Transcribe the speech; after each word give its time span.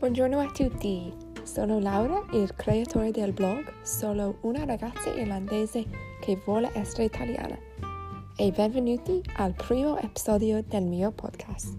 Buongiorno 0.00 0.38
a 0.38 0.50
tutti, 0.50 1.12
sono 1.42 1.78
Laura, 1.78 2.24
il 2.32 2.54
creatore 2.56 3.10
del 3.10 3.34
blog 3.34 3.82
Solo 3.82 4.38
una 4.40 4.64
ragazza 4.64 5.14
irlandese 5.14 5.84
che 6.22 6.40
vuole 6.42 6.70
essere 6.72 7.04
italiana 7.04 7.58
e 8.34 8.50
benvenuti 8.50 9.20
al 9.36 9.52
primo 9.52 9.98
episodio 9.98 10.64
del 10.66 10.84
mio 10.84 11.10
podcast. 11.10 11.76